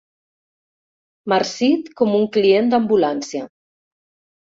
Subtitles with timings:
[1.35, 3.47] Marcit com un client d'ambulància.